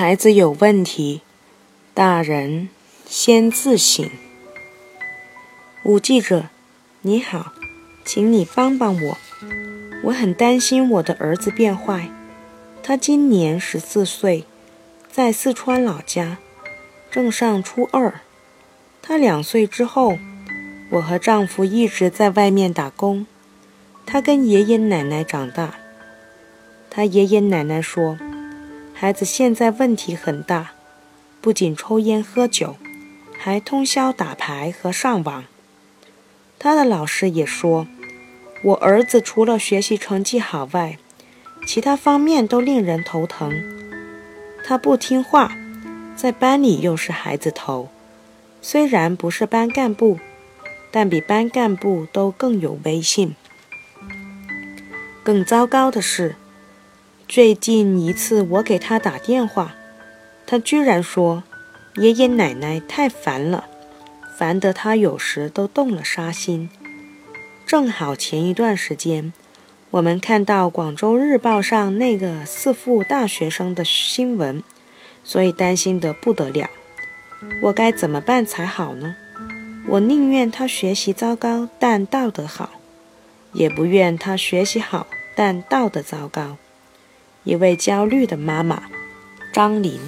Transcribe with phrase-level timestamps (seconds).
[0.00, 1.22] 孩子有问题，
[1.92, 2.68] 大人
[3.08, 4.08] 先自省。
[5.82, 6.50] 五记者，
[7.02, 7.52] 你好，
[8.04, 9.18] 请你帮帮我，
[10.04, 12.08] 我很担心我的儿子变坏。
[12.80, 14.44] 他今年十四岁，
[15.10, 16.38] 在四川老家，
[17.10, 18.20] 正上初二。
[19.02, 20.16] 他两岁之后，
[20.90, 23.26] 我和丈夫一直在外面打工。
[24.06, 25.74] 他跟爷爷奶奶长大。
[26.88, 28.16] 他爷爷奶奶说，
[29.00, 30.72] 孩子现在问题很大，
[31.40, 32.74] 不仅抽烟喝酒，
[33.38, 35.44] 还通宵打牌和上网。
[36.58, 37.86] 他的老师也说，
[38.64, 40.98] 我儿子除了学习成绩好外，
[41.64, 43.52] 其他方面都令人头疼。
[44.64, 45.56] 他不听话，
[46.16, 47.88] 在班里又是孩子头。
[48.60, 50.18] 虽然不是班干部，
[50.90, 53.36] 但比班干部都更有威信。
[55.22, 56.34] 更糟糕的是，
[57.28, 59.74] 最近一次我给他打电话，
[60.46, 61.44] 他居然说
[61.96, 63.66] ：“爷爷奶奶太烦了，
[64.38, 66.70] 烦得他有时都动了杀心。”
[67.68, 69.34] 正好前一段时间，
[69.90, 74.62] 我们看到广州日报上那个四附大学生的新闻，
[75.22, 76.70] 所以担心得不得了。
[77.64, 79.16] 我该怎么办才好呢？
[79.86, 82.70] 我宁愿他学习糟糕，但道德好，
[83.52, 86.56] 也不愿他学习好，但道德糟糕。
[87.44, 88.82] 一位焦虑的妈妈，
[89.52, 89.98] 张琳。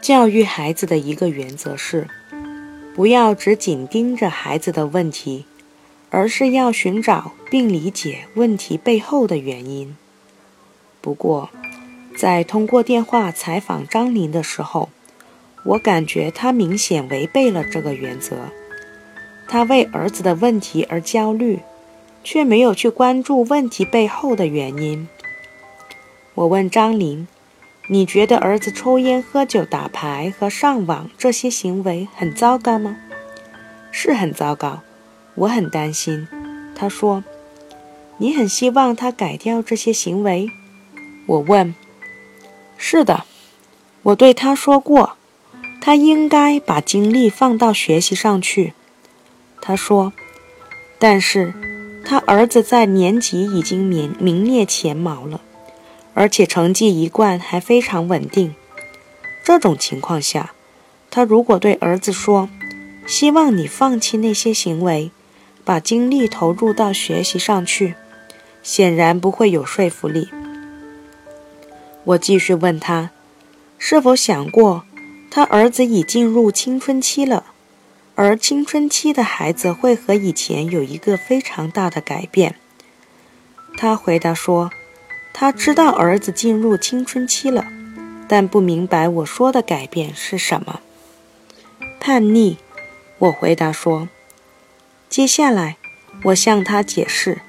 [0.00, 2.08] 教育孩子的一个原则是，
[2.94, 5.44] 不要只紧盯着孩子的问题，
[6.10, 9.96] 而是要寻找并理解问题背后的原因。
[11.00, 11.50] 不过，
[12.16, 14.88] 在通过电话采访张琳的时候，
[15.64, 18.36] 我感觉她明显违背了这个原则。
[19.46, 21.60] 她为儿子的问题而焦虑，
[22.22, 25.08] 却没有去关注问题背后的原因。
[26.34, 27.26] 我问张琳
[27.88, 32.96] ：“你觉得儿子抽烟、喝酒、打牌和上网这些行为很糟糕吗
[33.90, 34.80] ？”“是很糟糕，
[35.34, 36.28] 我很担心。”
[36.74, 37.24] 她说。
[38.18, 40.50] “你很希望他改掉这些行为？”
[41.26, 41.74] 我问。
[42.76, 43.24] 是的，
[44.02, 45.16] 我对他说过，
[45.80, 48.74] 他应该把精力放到学习上去。
[49.62, 50.12] 他说，
[50.98, 51.54] 但是
[52.04, 55.40] 他儿子在年级已经名名列前茅了，
[56.14, 58.54] 而且成绩一贯还非常稳定。
[59.44, 60.52] 这种情况下，
[61.10, 62.48] 他如果对儿子说，
[63.06, 65.10] 希望你放弃那些行为，
[65.64, 67.94] 把精力投入到学习上去，
[68.62, 70.28] 显然不会有说服力。
[72.04, 73.10] 我继续问他，
[73.78, 74.84] 是否想过，
[75.30, 77.44] 他儿子已进入青春期了，
[78.22, 82.56] 而青春期的孩子会和以前有一个非常大的改变。
[83.78, 84.70] 他回答说，
[85.32, 87.64] 他知道儿子进入青春期了，
[88.28, 90.80] 但不明白我说的改变是什么。
[91.98, 92.58] 叛逆，
[93.16, 94.10] 我回答说。
[95.08, 95.78] 接下来，
[96.24, 97.40] 我向他解释，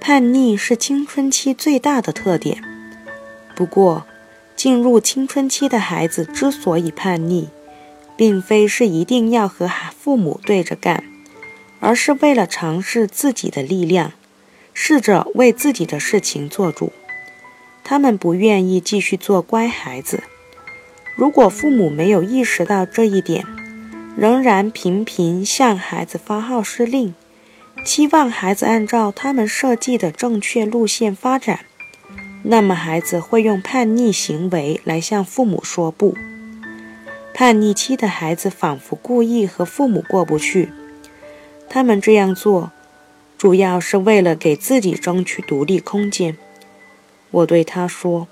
[0.00, 2.64] 叛逆是青春期最大的特点。
[3.54, 4.06] 不过，
[4.56, 7.50] 进入青春期的孩子之所以叛逆，
[8.16, 9.68] 并非是一定要和
[9.98, 11.04] 父母对着干，
[11.80, 14.12] 而是为了尝试自己的力量，
[14.72, 16.92] 试着为自己的事情做主。
[17.84, 20.22] 他们不愿意继续做乖孩子。
[21.14, 23.44] 如果父母没有意识到这一点，
[24.16, 27.14] 仍然频频向孩子发号施令，
[27.84, 31.60] 期望孩子按照他们设计的正确路线发展。
[32.42, 36.16] 那么，孩子会用叛逆行为来向父母说不。
[37.38, 40.70] 叛逆期的孩子仿佛故意和父母过不去。
[41.68, 42.70] 他们这样做，
[43.36, 46.38] 主要是为了给自己争取独立空间。
[47.30, 48.26] 我对他说：“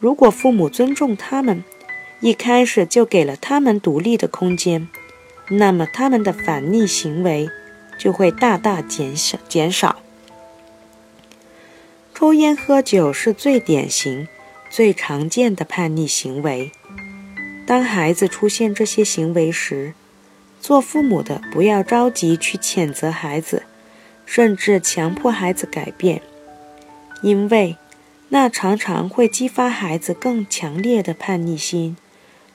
[0.00, 1.62] 如果父母尊重他们，
[2.20, 4.88] 一开始就给了他们独立的空间，
[5.50, 7.50] 那么他们的反逆行为
[7.98, 9.36] 就会大大减少。
[9.46, 9.96] 减少。”
[12.16, 14.26] 抽烟喝酒是最典型、
[14.70, 16.72] 最常见的叛逆行为。
[17.66, 19.92] 当孩子出现这些行为时，
[20.60, 23.64] 做父母的不要着急去谴责孩子，
[24.24, 26.22] 甚至强迫孩子改变，
[27.22, 27.76] 因为
[28.28, 31.96] 那常常会激发孩子更强烈的叛逆心，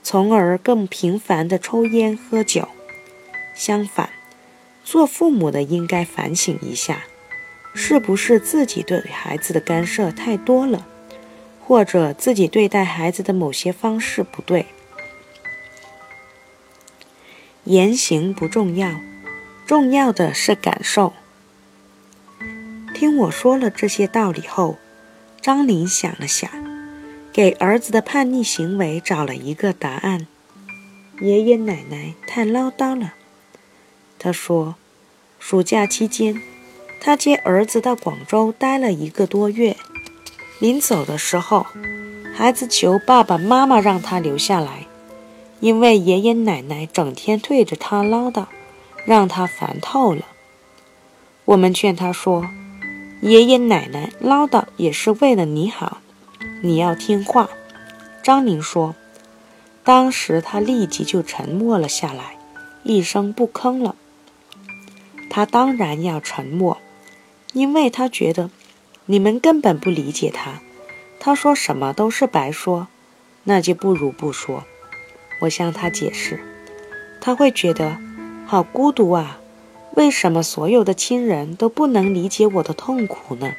[0.01, 2.69] 从而更频繁的抽烟喝酒。
[3.53, 4.09] 相反，
[4.83, 7.03] 做父母的应该反省一下。
[7.73, 10.85] 是不是自己对孩子的干涉太多了，
[11.61, 14.65] 或者自己对待孩子的某些方式不对？
[17.65, 18.99] 言行不重要，
[19.67, 21.13] 重要的是感受。
[22.95, 24.77] 听我说了这些道理后，
[25.39, 26.49] 张玲想了想，
[27.31, 30.25] 给儿子的叛逆行为找了一个答案：
[31.19, 33.13] 爷爷奶奶太唠叨了。
[34.17, 34.75] 他说，
[35.39, 36.41] 暑假期间，
[36.99, 39.77] 他接儿子到广州待了一个多月。
[40.59, 41.67] 临走的时候，
[42.35, 44.87] 孩子求爸爸妈妈让他留下来，
[45.61, 48.47] 因为爷爷奶奶整天对着他唠叨，
[49.05, 50.25] 让他烦透了。
[51.45, 52.49] 我们劝他说
[53.23, 55.99] ：“爷爷奶奶唠叨也是为了你好，
[56.61, 57.49] 你要听话。”
[58.21, 58.93] 张宁说
[59.85, 62.37] ：“当时他立即就沉默了下来，
[62.83, 63.95] 一声不吭了。
[65.29, 66.77] 他当然要沉默，
[67.53, 68.49] 因为他觉得。”
[69.07, 70.61] 你们根本不理解他，
[71.19, 72.87] 他说什么都是白说，
[73.43, 74.63] 那就不如不说。
[75.41, 76.39] 我向他解释，
[77.19, 77.97] 他会觉得
[78.47, 79.37] 好孤独啊。
[79.95, 83.51] 为什么所有的亲人都不能理解我的痛苦呢？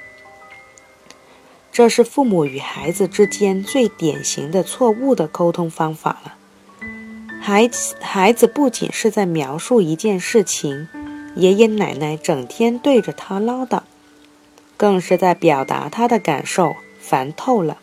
[1.71, 6.35] 这是父母与孩子之间最典型的错误的沟通方法了。
[7.41, 10.89] 孩子孩子不仅是在描述一件事情，
[11.35, 13.83] 爷爷奶奶整天对着他唠叨。
[14.77, 17.79] 更是在表达他的感受，烦透了。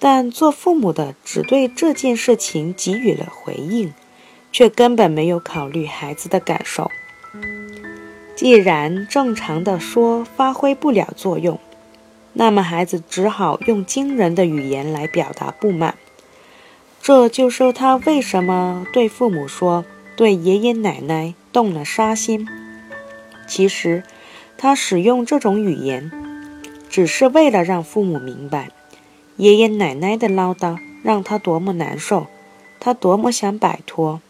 [0.00, 3.92] 但做父母的只对这件事情给予了回应，
[4.50, 6.90] 却根本没有考虑孩子的感受。
[8.34, 11.60] 既然正常的说发挥不了作用，
[12.32, 15.94] 那么孩子只好用惊人的语言来表达不满。
[17.00, 19.84] 这就是他为什么对父母说
[20.16, 22.48] 对爷爷奶奶动了杀心。
[23.46, 24.02] 其实。
[24.62, 26.12] 他使用这种语言，
[26.90, 28.68] 只是为了让父母明白，
[29.40, 32.26] 爷爷奶奶的唠叨让他多么难受，
[32.78, 34.20] 他多么想摆脱。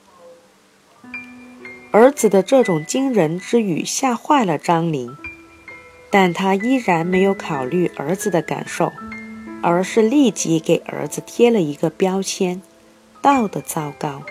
[1.90, 5.16] 儿子的这种惊人之语吓坏了张玲，
[6.12, 8.92] 但他依然没有考虑儿子的感受，
[9.60, 12.62] 而是立即给儿子贴了一个标签：
[13.20, 14.22] 道德糟糕。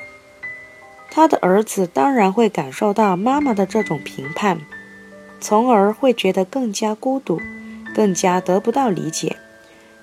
[1.12, 4.62] 他的儿子当然会感受到妈妈的这种评判。
[5.42, 7.42] 从而会觉得更加孤独，
[7.94, 9.36] 更加得不到理解，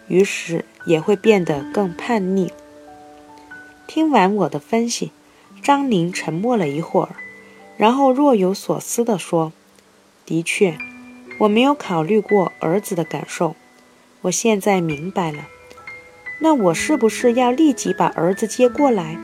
[0.08, 2.52] 于是也会变得更叛逆。
[3.86, 5.12] 听完我的分析，
[5.62, 7.16] 张宁沉默了一会儿，
[7.76, 9.52] 然后若有所思地说
[10.26, 10.76] ：“的确，
[11.38, 13.54] 我没有考虑过儿子的感受。
[14.22, 15.48] 我现在明白了。
[16.40, 19.16] 那我是不是要立即把儿子接过来，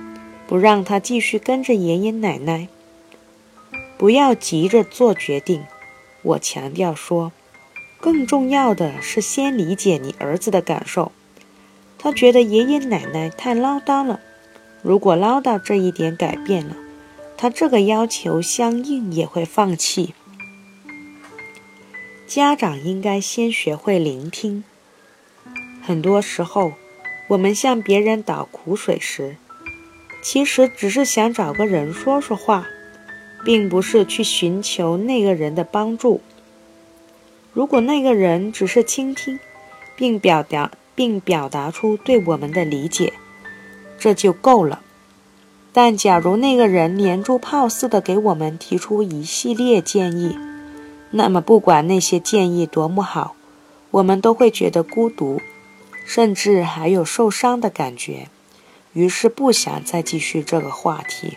[0.47, 2.69] 不让他继续跟着爷爷奶奶？
[3.99, 5.65] 不要急着做决定。”
[6.23, 7.33] 我强调说，
[8.03, 11.13] 更重要的是先理解你儿子的感受。
[11.99, 14.19] 他觉得爷爷奶奶太唠叨了。
[14.83, 16.75] 如果唠叨这一点改变了，
[17.37, 20.15] 他这个要求相应也会放弃。
[22.27, 24.65] 家长应该先学会聆听。
[25.81, 26.73] 很多时候，
[27.29, 29.37] 我们向别人倒苦水时，
[30.21, 32.67] 其实只是想找个人说说话。
[33.45, 36.21] 并不是去寻求那个人的帮助。
[37.53, 39.39] 如果那个人只是倾听，
[39.95, 43.13] 并表达并表达出对我们的理解，
[43.99, 44.81] 这就够了。
[45.73, 50.39] 但假如那个人连珠炮似的给我们提出一系列建议，
[51.11, 53.37] 那么不管那些建议多么好，
[53.91, 55.41] 我们都会觉得孤独，
[56.07, 58.29] 甚至还有受伤的感觉，
[58.93, 61.37] 于是不想再继续这个话题。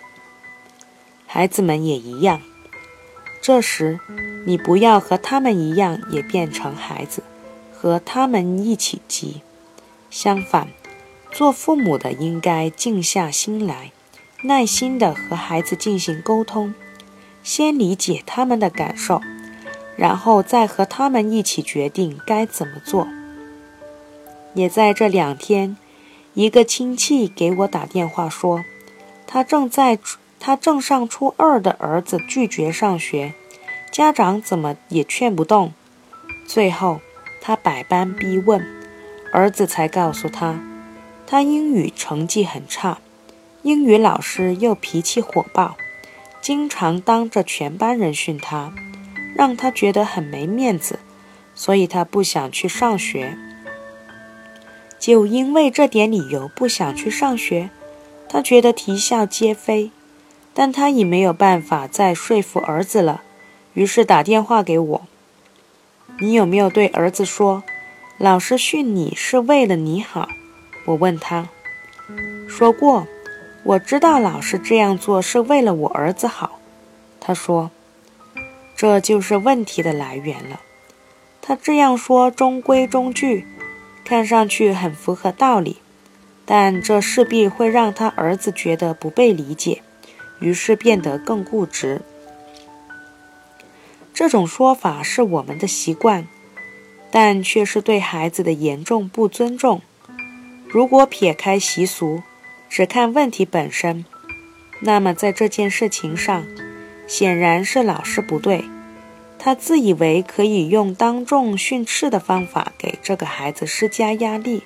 [1.28, 2.42] 孩子们也一样。
[3.46, 4.00] 这时，
[4.48, 7.22] 你不要和他们一样，也变成孩子，
[7.72, 9.42] 和他们一起急。
[10.10, 10.70] 相反，
[11.32, 13.92] 做父母的应该静下心来，
[14.42, 16.74] 耐心地和孩子进行沟通，
[17.44, 19.22] 先理解他们的感受，
[19.96, 23.08] 然后再和他们一起决定该怎么做。
[24.56, 25.78] 也在这两天，
[26.34, 28.66] 一个亲戚给我打电话说，
[29.28, 30.00] 他正在。
[30.40, 33.34] 他正上初二的儿子拒绝上学，
[33.92, 35.74] 家长怎么也劝不动。
[36.48, 37.02] 最后，
[37.42, 38.64] 他百般逼问，
[39.32, 40.60] 儿子才告诉他，
[41.26, 43.00] 他英语成绩很差，
[43.64, 45.76] 英语老师又脾气火爆，
[46.42, 48.72] 经常当着全班人训他，
[49.36, 51.00] 让他觉得很没面子，
[51.56, 53.38] 所以他不想去上学。
[55.00, 57.70] 就因为这点理由不想去上学，
[58.30, 59.92] 他觉得啼笑皆非。
[60.56, 63.22] 但他已没有办法再说服儿子了，
[63.74, 65.02] 于是打电话给我。
[66.22, 67.62] 你有没有对儿子说，
[68.18, 70.30] 老师训你是为了你好？
[70.86, 71.50] 我问他，
[72.48, 73.06] 说过。
[73.64, 76.60] 我知道老师这样做是为了我儿子好。
[77.20, 77.72] 他说，
[78.76, 80.62] 这就是问题的来源了。
[81.42, 83.46] 他这样说中规中矩，
[84.06, 85.78] 看上去很符合道理，
[86.46, 89.82] 但这势必会让他儿子觉得不被理解，
[90.40, 92.02] 于是变得更固执。
[94.14, 96.28] 这种说法是我们的习惯，
[97.12, 99.82] 但却是对孩子的严重不尊重。
[100.68, 102.24] 如果撇开习俗，
[102.70, 104.06] 只看问题本身，
[104.82, 106.46] 那么在这件事情上，
[107.08, 108.66] 显然是老师不对。
[109.38, 114.64] 他自以为可以用当众训斥的方法给这个孩子施加压力，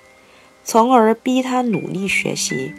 [0.64, 2.74] 从而逼他努力学习。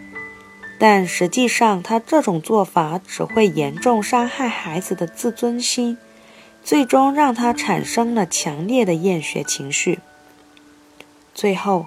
[0.80, 5.96] 但实际上，他这种做法只会严重伤害孩子的自尊心，
[6.64, 10.00] 最终让他产生了强烈的厌学情绪。
[11.32, 11.86] 最后。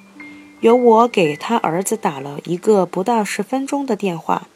[0.61, 4.47] 由我给他儿子打了一个不到十分钟的电话，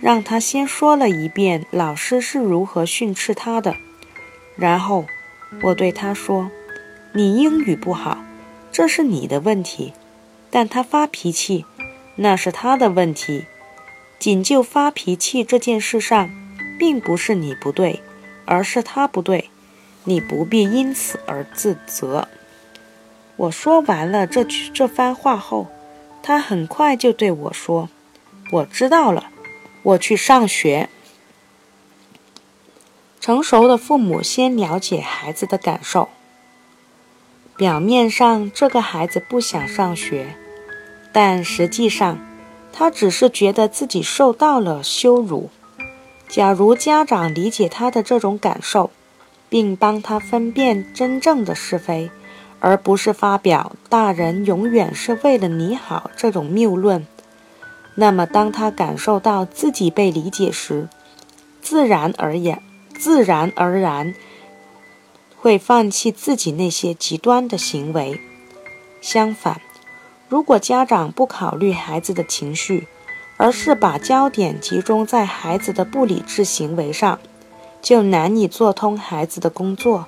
[0.00, 3.76] 让他先说了一遍老师是如何训斥他的。
[4.56, 5.04] 然后
[5.62, 6.50] 我对他说
[7.14, 8.18] ：“你英语不好，
[8.72, 9.92] 这是你的问题；
[10.50, 11.64] 但他发脾气，
[12.16, 13.44] 那是他的问题。
[14.18, 16.30] 仅就发脾气这件事上，
[16.78, 18.02] 并不是你不对，
[18.44, 19.50] 而是他不对。
[20.04, 22.28] 你不必因此而自责。”
[23.36, 25.68] 我说完了这句这番话后，
[26.22, 27.88] 他很快就对我说
[28.50, 29.30] ：“我知道了，
[29.82, 30.88] 我去上学。”
[33.20, 36.08] 成熟的父母先了解孩子的感受。
[37.56, 40.34] 表面上，这个孩子不想上学，
[41.12, 42.18] 但实际上，
[42.78, 45.50] 他只是觉得自己受到了羞辱。
[46.28, 48.92] 假如家长理解他的这种感受，
[49.48, 52.08] 并帮他分辨真正的是非。
[52.60, 57.06] 而不是发表“大人永远是为了你好”这种谬论。
[57.96, 60.88] 那么，当他感受到自己被理解时，
[61.60, 62.62] 自然而然、
[62.96, 64.14] 自然而然
[65.36, 68.20] 会放弃自己那些极端的行为。
[69.00, 69.60] 相反，
[70.28, 72.86] 如果家长不考虑孩子的情绪，
[73.36, 77.18] 而是把焦点集中在孩子的不理智行为上，
[77.80, 80.06] 就难以做通孩子的工作。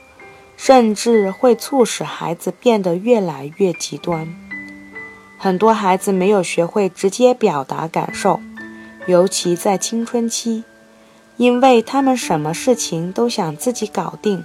[0.63, 4.29] 甚至会促使孩子变得越来越极端。
[5.39, 8.39] 很多孩子没有学会直接表达感受，
[9.07, 10.65] 尤其在青春期，
[11.39, 14.45] 因为他们什么事情都想自己搞定。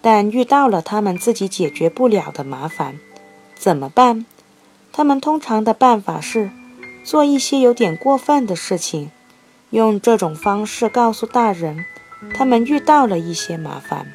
[0.00, 2.98] 但遇到了他们自己解决不了的麻烦，
[3.56, 4.26] 怎么办？
[4.98, 6.50] 他们通常的办法是
[7.04, 9.12] 做一些有点过分的事情，
[9.70, 11.84] 用这种方式告诉大人，
[12.34, 14.08] 他们遇到了一些麻烦。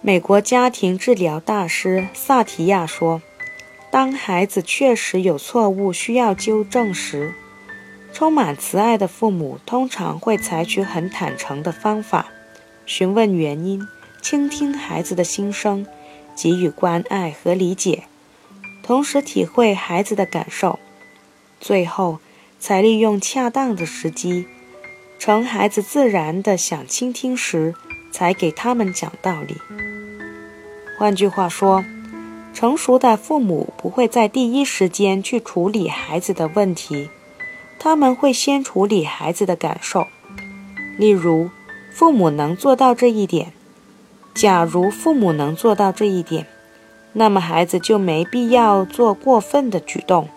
[0.00, 3.20] 美国家庭治疗大师萨提亚说
[3.90, 7.34] ：“当孩子确实有错误需要纠正时，
[8.12, 12.26] 充满慈爱的父母通常会采取很坦诚的方法，
[12.86, 13.84] 询问原因，
[14.22, 15.84] 倾听孩子的心声，
[16.36, 18.04] 给予关爱和理解，
[18.86, 20.78] 同时体会孩子的感受，
[21.60, 22.20] 最后
[22.60, 24.46] 才利用恰当的时机，
[25.18, 27.74] 趁孩子自然的想倾听时，
[28.12, 29.56] 才给他们讲道理。”
[30.96, 31.84] 换句话说，
[32.54, 37.10] 成熟的父母不会在第一时间去处理孩子的问题，
[37.80, 40.06] 他们会先处理孩子的感受。
[40.96, 41.50] 例如，
[41.90, 43.52] 父母能做到这一点，
[44.32, 46.46] 假如父母能做到这一点，
[47.18, 50.28] 那么孩子就没必要做过分的举动，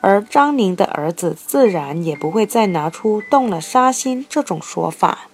[0.00, 5.28] 而张宁的儿子自然也不会再拿出动了杀心这种说法。